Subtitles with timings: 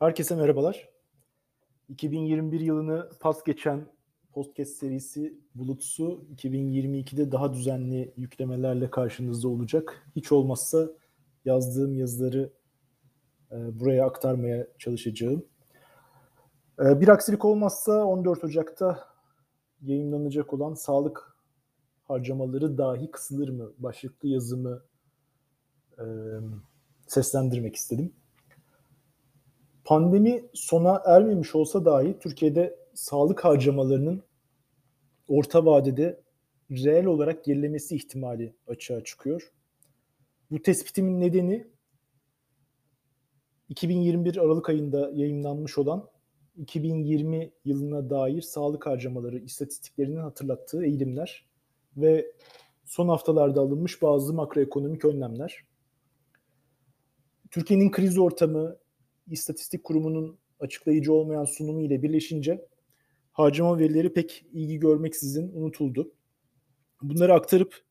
[0.00, 0.88] Herkese merhabalar.
[1.88, 3.86] 2021 yılını pas geçen
[4.32, 10.06] podcast serisi Bulutsu 2022'de daha düzenli yüklemelerle karşınızda olacak.
[10.16, 10.88] Hiç olmazsa
[11.44, 12.52] yazdığım yazıları
[13.52, 15.46] e, buraya aktarmaya çalışacağım.
[16.78, 19.08] E, bir aksilik olmazsa 14 Ocak'ta
[19.82, 21.36] yayınlanacak olan sağlık
[22.04, 24.82] harcamaları dahi kısılır mı başlıklı yazımı
[25.98, 26.04] e,
[27.06, 28.12] seslendirmek istedim.
[29.84, 34.22] Pandemi sona ermemiş olsa dahi Türkiye'de sağlık harcamalarının
[35.28, 36.20] orta vadede
[36.70, 39.52] reel olarak gerilemesi ihtimali açığa çıkıyor.
[40.50, 41.66] Bu tespitimin nedeni
[43.68, 46.08] 2021 Aralık ayında yayınlanmış olan
[46.56, 51.46] 2020 yılına dair sağlık harcamaları istatistiklerinin hatırlattığı eğilimler
[51.96, 52.32] ve
[52.84, 55.64] son haftalarda alınmış bazı makroekonomik önlemler.
[57.50, 58.76] Türkiye'nin kriz ortamı,
[59.30, 62.68] İstatistik Kurumu'nun açıklayıcı olmayan sunumu ile birleşince
[63.32, 66.12] harcama verileri pek ilgi görmeksizin unutuldu.
[67.02, 67.84] Bunları aktarıp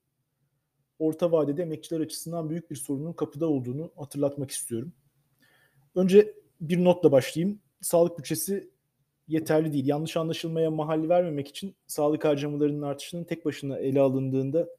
[0.99, 4.93] orta vadede emekçiler açısından büyük bir sorunun kapıda olduğunu hatırlatmak istiyorum.
[5.95, 7.59] Önce bir notla başlayayım.
[7.81, 8.69] Sağlık bütçesi
[9.27, 9.87] yeterli değil.
[9.87, 14.69] Yanlış anlaşılmaya mahal vermemek için sağlık harcamalarının artışının tek başına ele alındığında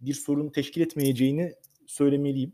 [0.00, 1.52] bir sorun teşkil etmeyeceğini
[1.86, 2.52] söylemeliyim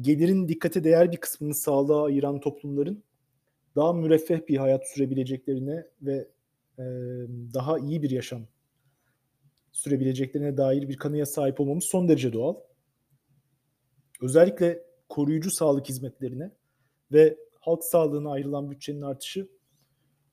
[0.00, 3.02] gelirin dikkate değer bir kısmını sağlığa ayıran toplumların
[3.76, 6.28] daha müreffeh bir hayat sürebileceklerine ve
[6.78, 6.84] e,
[7.54, 8.46] daha iyi bir yaşam
[9.72, 12.54] sürebileceklerine dair bir kanıya sahip olmamız son derece doğal.
[14.22, 16.50] Özellikle koruyucu sağlık hizmetlerine
[17.12, 19.48] ve halk sağlığına ayrılan bütçenin artışı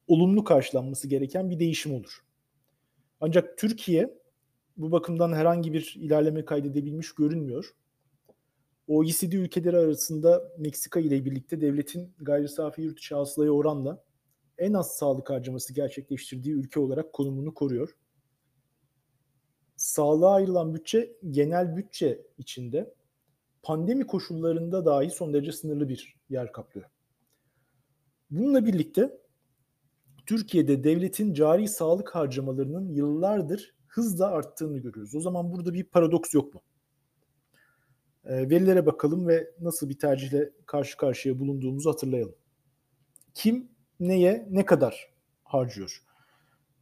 [0.08, 2.20] olumlu karşılanması gereken bir değişim olur.
[3.22, 4.18] Ancak Türkiye
[4.78, 7.74] bu bakımdan herhangi bir ilerleme kaydedebilmiş görünmüyor.
[8.92, 14.04] OECD ülkeleri arasında Meksika ile birlikte devletin gayri safi yurt içi hasılaya oranla
[14.58, 17.96] en az sağlık harcaması gerçekleştirdiği ülke olarak konumunu koruyor.
[19.76, 22.94] Sağlığa ayrılan bütçe genel bütçe içinde
[23.64, 26.90] pandemi koşullarında dahi son derece sınırlı bir yer kaplıyor.
[28.32, 29.22] Bununla birlikte
[30.26, 35.16] Türkiye'de devletin cari sağlık harcamalarının yıllardır hızla arttığını görüyoruz.
[35.16, 36.62] O zaman burada bir paradoks yok mu?
[38.26, 42.36] Ee, verilere bakalım ve nasıl bir tercihle karşı karşıya bulunduğumuzu hatırlayalım.
[43.34, 46.04] Kim neye ne kadar harcıyor?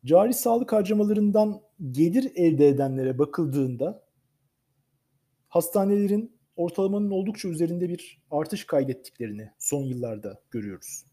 [0.06, 1.62] Cari sağlık harcamalarından
[1.92, 4.04] gelir elde edenlere bakıldığında
[5.48, 11.06] hastanelerin ortalamanın oldukça üzerinde bir artış kaydettiklerini son yıllarda görüyoruz.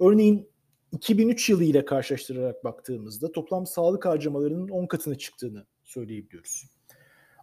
[0.00, 0.48] Örneğin
[0.92, 6.64] 2003 yılı ile karşılaştırarak baktığımızda toplam sağlık harcamalarının 10 katına çıktığını söyleyebiliyoruz.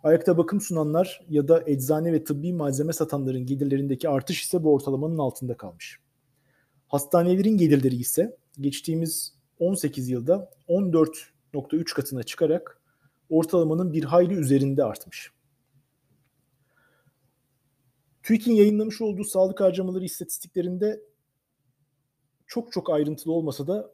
[0.03, 5.17] Ayakta bakım sunanlar ya da eczane ve tıbbi malzeme satanların gelirlerindeki artış ise bu ortalamanın
[5.17, 5.99] altında kalmış.
[6.87, 12.81] Hastanelerin gelirleri ise geçtiğimiz 18 yılda 14.3 katına çıkarak
[13.29, 15.31] ortalamanın bir hayli üzerinde artmış.
[18.23, 21.01] TÜİK'in yayınlamış olduğu sağlık harcamaları istatistiklerinde
[22.47, 23.91] çok çok ayrıntılı olmasa da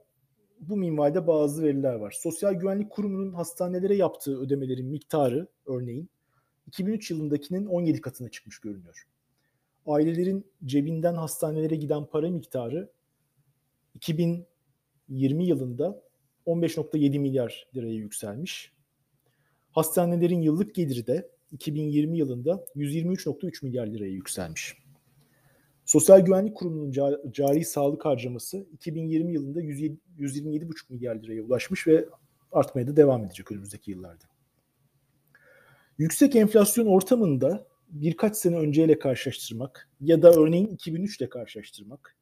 [0.59, 2.11] bu minvalde bazı veriler var.
[2.11, 6.09] Sosyal Güvenlik Kurumu'nun hastanelere yaptığı ödemelerin miktarı örneğin
[6.67, 9.07] 2003 yılındakinin 17 katına çıkmış görünüyor.
[9.85, 12.89] Ailelerin cebinden hastanelere giden para miktarı
[13.95, 16.03] 2020 yılında
[16.47, 18.71] 15.7 milyar liraya yükselmiş.
[19.71, 24.86] Hastanelerin yıllık geliri de 2020 yılında 123.3 milyar liraya yükselmiş.
[25.87, 26.91] Sosyal Güvenlik Kurumu'nun
[27.31, 32.05] cari sağlık harcaması 2020 yılında 127,5 milyar liraya ulaşmış ve
[32.51, 34.23] artmaya da devam edecek önümüzdeki yıllarda.
[35.97, 42.15] Yüksek enflasyon ortamında birkaç sene önceyle karşılaştırmak ya da örneğin 2003 ile karşılaştırmak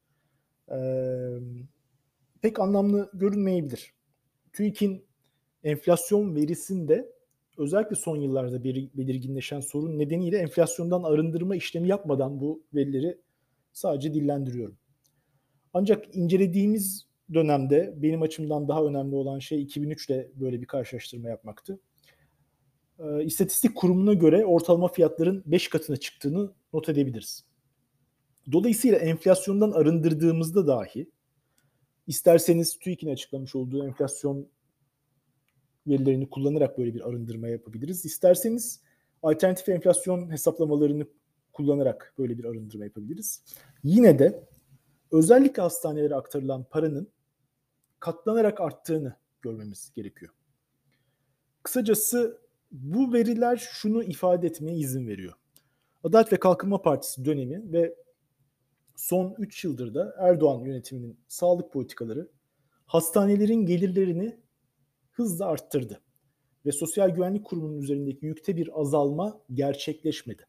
[2.42, 3.94] pek anlamlı görünmeyebilir.
[4.54, 5.06] TÜİK'in
[5.64, 7.12] enflasyon verisinde
[7.58, 13.18] özellikle son yıllarda belirginleşen sorun nedeniyle enflasyondan arındırma işlemi yapmadan bu verileri
[13.76, 14.78] Sadece dillendiriyorum.
[15.74, 21.80] Ancak incelediğimiz dönemde benim açımdan daha önemli olan şey 2003 ile böyle bir karşılaştırma yapmaktı.
[23.00, 27.46] E, İstatistik kurumuna göre ortalama fiyatların 5 katına çıktığını not edebiliriz.
[28.52, 31.10] Dolayısıyla enflasyondan arındırdığımızda dahi
[32.08, 34.48] isterseniz TÜİK'in açıklamış olduğu enflasyon
[35.88, 38.06] verilerini kullanarak böyle bir arındırma yapabiliriz.
[38.06, 38.82] İsterseniz
[39.24, 41.06] alternatif enflasyon hesaplamalarını
[41.56, 43.44] kullanarak böyle bir arındırma yapabiliriz.
[43.84, 44.44] Yine de
[45.12, 47.08] özellikle hastanelere aktarılan paranın
[48.00, 50.34] katlanarak arttığını görmemiz gerekiyor.
[51.64, 52.42] Kısacası
[52.72, 55.34] bu veriler şunu ifade etmeye izin veriyor.
[56.04, 57.96] Adalet ve Kalkınma Partisi dönemi ve
[58.96, 62.30] son 3 yıldır da Erdoğan yönetiminin sağlık politikaları
[62.86, 64.38] hastanelerin gelirlerini
[65.12, 66.02] hızla arttırdı
[66.66, 70.46] ve Sosyal Güvenlik Kurumu'nun üzerindeki yükte bir azalma gerçekleşmedi.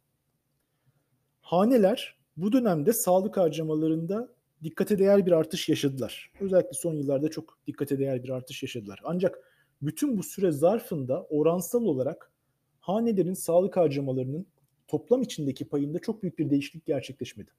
[1.46, 4.28] Haneler bu dönemde sağlık harcamalarında
[4.62, 6.32] dikkate değer bir artış yaşadılar.
[6.40, 9.00] Özellikle son yıllarda çok dikkate değer bir artış yaşadılar.
[9.04, 9.38] Ancak
[9.82, 12.32] bütün bu süre zarfında oransal olarak
[12.81, 14.46] hanelerin sağlık harcamalarının
[14.88, 17.50] toplam içindeki payında çok büyük bir değişiklik gerçekleşmedi.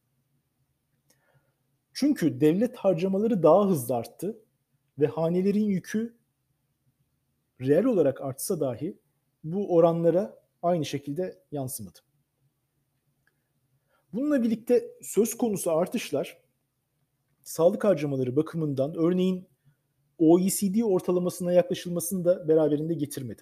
[1.93, 4.37] Çünkü devlet harcamaları daha hızlı arttı
[4.99, 6.17] ve hanelerin yükü
[7.61, 8.97] reel olarak artsa dahi
[9.43, 12.06] bu oranlara aynı şekilde yansımadı.
[14.13, 16.37] Bununla birlikte söz konusu artışlar
[17.43, 19.47] sağlık harcamaları bakımından örneğin
[20.17, 23.41] OECD ortalamasına yaklaşılmasını da beraberinde getirmedi.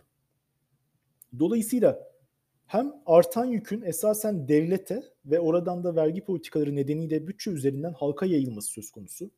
[1.40, 2.16] Dolayısıyla
[2.66, 8.68] hem artan yükün esasen devlete ve oradan da vergi politikaları nedeniyle bütçe üzerinden halka yayılması
[8.68, 9.32] söz konusu.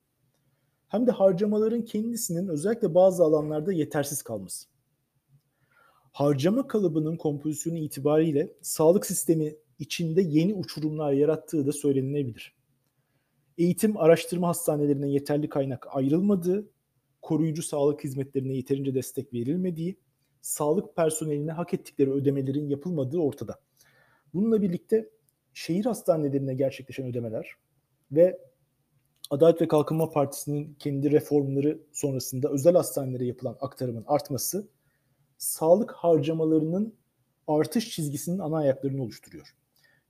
[0.88, 4.68] Hem de harcamaların kendisinin özellikle bazı alanlarda yetersiz kalması.
[6.12, 12.56] Harcama kalıbının kompozisyonu itibariyle sağlık sistemi içinde yeni uçurumlar yarattığı da söylenilebilir.
[13.57, 16.69] Eğitim araştırma hastanelerine yeterli kaynak ayrılmadığı,
[17.21, 20.00] koruyucu sağlık hizmetlerine yeterince destek verilmediği,
[20.41, 23.59] sağlık personeline hak ettikleri ödemelerin yapılmadığı ortada.
[24.33, 25.09] Bununla birlikte
[25.53, 27.51] şehir hastanelerine gerçekleşen ödemeler
[28.12, 28.39] ve
[29.29, 34.68] Adalet ve Kalkınma Partisi'nin kendi reformları sonrasında özel hastanelere yapılan aktarımın artması
[35.38, 36.95] sağlık harcamalarının
[37.47, 39.56] artış çizgisinin ana ayaklarını oluşturuyor.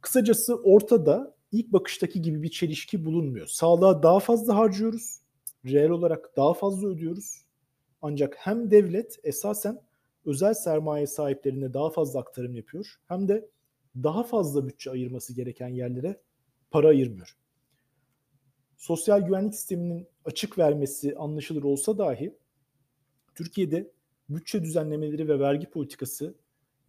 [0.01, 3.47] Kısacası ortada ilk bakıştaki gibi bir çelişki bulunmuyor.
[3.47, 5.21] Sağlığa daha fazla harcıyoruz,
[5.65, 7.45] reel olarak daha fazla ödüyoruz.
[8.01, 9.81] Ancak hem devlet esasen
[10.25, 13.49] özel sermaye sahiplerine daha fazla aktarım yapıyor hem de
[14.03, 16.21] daha fazla bütçe ayırması gereken yerlere
[16.71, 17.37] para ayırmıyor.
[18.77, 22.37] Sosyal güvenlik sisteminin açık vermesi anlaşılır olsa dahi
[23.35, 23.91] Türkiye'de
[24.29, 26.35] bütçe düzenlemeleri ve vergi politikası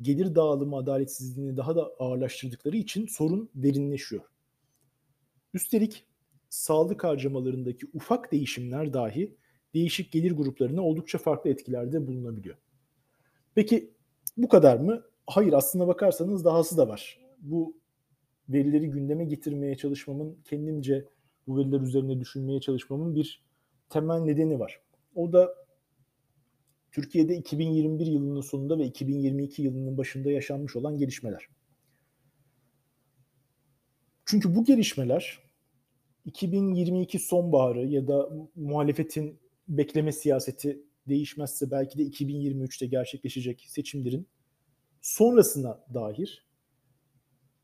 [0.02, 4.22] gelir dağılımı adaletsizliğini daha da ağırlaştırdıkları için sorun derinleşiyor.
[5.54, 6.04] Üstelik
[6.50, 9.36] sağlık harcamalarındaki ufak değişimler dahi
[9.74, 12.56] değişik gelir gruplarına oldukça farklı etkilerde bulunabiliyor.
[13.54, 13.94] Peki
[14.36, 15.02] bu kadar mı?
[15.26, 17.20] Hayır aslına bakarsanız dahası da var.
[17.38, 17.76] Bu
[18.48, 21.04] verileri gündeme getirmeye çalışmamın kendimce
[21.46, 23.42] bu veriler üzerine düşünmeye çalışmamın bir
[23.88, 24.80] temel nedeni var.
[25.14, 25.54] O da
[26.92, 31.48] Türkiye'de 2021 yılının sonunda ve 2022 yılının başında yaşanmış olan gelişmeler.
[34.24, 35.38] Çünkü bu gelişmeler
[36.24, 39.38] 2022 sonbaharı ya da muhalefetin
[39.68, 44.28] bekleme siyaseti değişmezse belki de 2023'te gerçekleşecek seçimlerin
[45.00, 46.46] sonrasına dair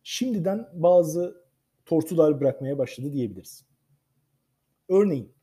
[0.03, 1.45] şimdiden bazı
[1.87, 3.65] tortular bırakmaya başladı diyebiliriz.
[4.89, 5.34] Örneğin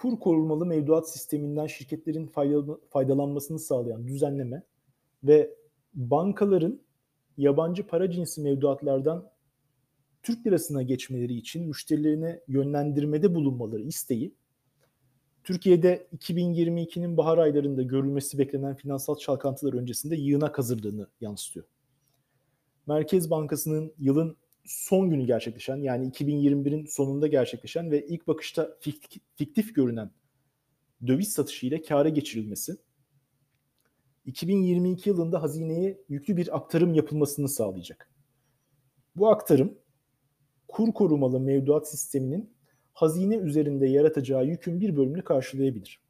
[0.00, 2.26] kur korumalı mevduat sisteminden şirketlerin
[2.90, 4.62] faydalanmasını sağlayan düzenleme
[5.24, 5.54] ve
[5.94, 6.80] bankaların
[7.36, 9.30] yabancı para cinsi mevduatlardan
[10.22, 14.34] Türk lirasına geçmeleri için müşterilerine yönlendirmede bulunmaları isteği
[15.44, 21.66] Türkiye'de 2022'nin bahar aylarında görülmesi beklenen finansal çalkantılar öncesinde yığına hazırlığını yansıtıyor.
[22.86, 24.36] Merkez Bankası'nın yılın
[24.70, 28.76] son günü gerçekleşen yani 2021'in sonunda gerçekleşen ve ilk bakışta
[29.36, 30.10] fiktif görünen
[31.06, 32.76] döviz satışı ile kâra geçirilmesi
[34.26, 38.10] 2022 yılında hazineye yüklü bir aktarım yapılmasını sağlayacak.
[39.16, 39.78] Bu aktarım
[40.68, 42.50] kur korumalı mevduat sisteminin
[42.92, 46.00] hazine üzerinde yaratacağı yükün bir bölümünü karşılayabilir.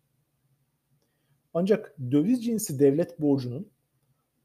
[1.54, 3.70] Ancak döviz cinsi devlet borcunun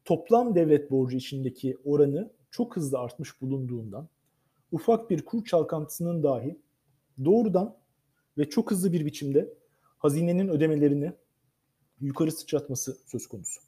[0.04, 4.08] toplam devlet borcu içindeki oranı çok hızlı artmış bulunduğundan
[4.72, 6.60] ufak bir kur çalkantısının dahi
[7.24, 7.76] doğrudan
[8.38, 9.54] ve çok hızlı bir biçimde
[9.98, 11.12] hazinenin ödemelerini
[12.00, 13.60] yukarı sıçratması söz konusu.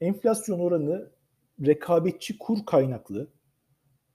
[0.00, 1.10] Enflasyon oranı
[1.66, 3.28] rekabetçi kur kaynaklı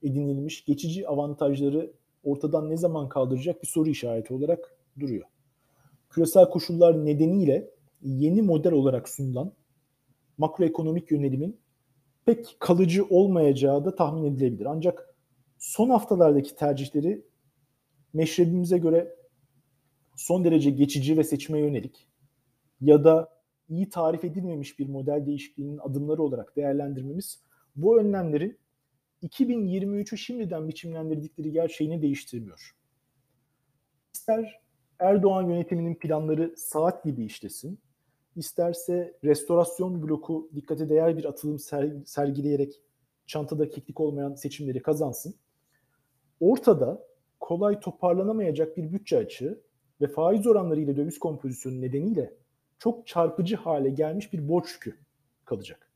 [0.03, 1.93] edinilmiş geçici avantajları
[2.24, 5.25] ortadan ne zaman kaldıracak bir soru işareti olarak duruyor.
[6.10, 7.69] Küresel koşullar nedeniyle
[8.01, 9.53] yeni model olarak sunulan
[10.38, 11.60] makroekonomik yönelimin
[12.29, 14.65] pek kalıcı olmayacağı da tahmin edilebilir.
[14.65, 15.15] Ancak
[15.57, 17.25] son haftalardaki tercihleri
[18.13, 19.15] meşrebimize göre
[20.15, 22.07] son derece geçici ve seçime yönelik
[22.81, 23.29] ya da
[23.69, 27.43] iyi tarif edilmemiş bir model değişikliğinin adımları olarak değerlendirmemiz
[27.75, 28.57] bu önlemlerin
[29.24, 32.75] 2023'ü şimdiden biçimlendirdikleri gerçeğini değiştirmiyor.
[34.13, 34.62] İster
[35.00, 37.79] Erdoğan yönetiminin planları saat gibi işlesin,
[38.36, 41.59] isterse restorasyon bloku dikkate değer bir atılım
[42.05, 42.81] sergileyerek
[43.27, 45.36] çantada keklik olmayan seçimleri kazansın.
[46.39, 47.07] Ortada
[47.39, 49.62] kolay toparlanamayacak bir bütçe açığı
[50.01, 52.33] ve faiz oranları ile döviz kompozisyonu nedeniyle
[52.79, 54.98] çok çarpıcı hale gelmiş bir borç yükü
[55.45, 55.91] kalacak.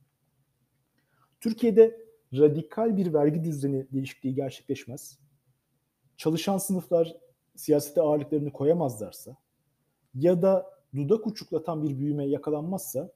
[1.40, 5.20] Türkiye'de radikal bir vergi düzeni değişikliği gerçekleşmez.
[6.18, 7.16] Çalışan sınıflar
[7.56, 9.38] siyasete ağırlıklarını koyamazlarsa
[10.16, 13.12] ya da dudak uçuklatan bir büyüme yakalanmazsa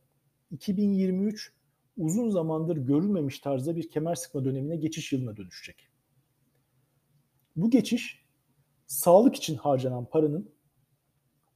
[0.51, 1.53] 2023
[1.97, 5.89] uzun zamandır görülmemiş tarzda bir kemer sıkma dönemine geçiş yılına dönüşecek.
[7.55, 8.25] Bu geçiş
[8.87, 10.51] sağlık için harcanan paranın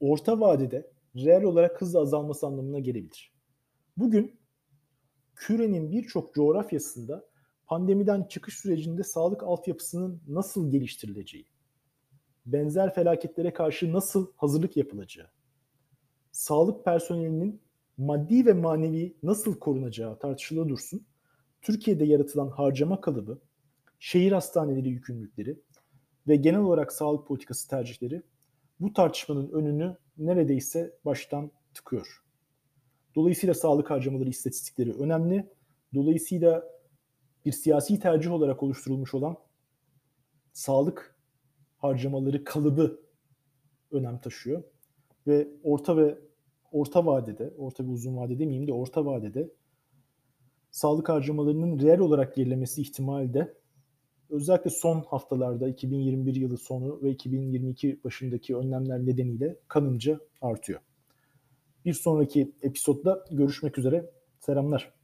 [0.00, 3.32] orta vadede reel olarak hızla azalması anlamına gelebilir.
[3.96, 4.40] Bugün
[5.34, 7.28] kürenin birçok coğrafyasında
[7.66, 11.46] pandemiden çıkış sürecinde sağlık altyapısının nasıl geliştirileceği,
[12.46, 15.30] benzer felaketlere karşı nasıl hazırlık yapılacağı,
[16.32, 17.60] sağlık personelinin
[17.98, 21.06] maddi ve manevi nasıl korunacağı tartışılır dursun.
[21.62, 23.42] Türkiye'de yaratılan harcama kalıbı,
[23.98, 25.60] şehir hastaneleri yükümlülükleri
[26.28, 28.22] ve genel olarak sağlık politikası tercihleri
[28.80, 32.22] bu tartışmanın önünü neredeyse baştan tıkıyor.
[33.14, 35.50] Dolayısıyla sağlık harcamaları istatistikleri önemli.
[35.94, 36.64] Dolayısıyla
[37.44, 39.36] bir siyasi tercih olarak oluşturulmuş olan
[40.52, 41.16] sağlık
[41.78, 43.00] harcamaları kalıbı
[43.90, 44.62] önem taşıyor
[45.26, 46.18] ve orta ve
[46.72, 49.50] orta vadede, orta ve uzun vadede demeyeyim de orta vadede
[50.70, 53.54] sağlık harcamalarının reel olarak gerilemesi ihtimali de
[54.30, 60.80] özellikle son haftalarda 2021 yılı sonu ve 2022 başındaki önlemler nedeniyle kanımca artıyor.
[61.84, 64.10] Bir sonraki episodda görüşmek üzere.
[64.40, 65.01] Selamlar.